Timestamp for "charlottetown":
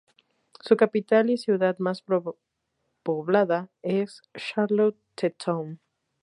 4.33-5.79